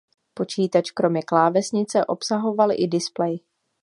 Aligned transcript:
Počítač 0.33 0.91
kromě 0.91 1.21
klávesnice 1.21 2.05
obsahoval 2.05 2.71
i 2.71 2.87
displej. 2.87 3.39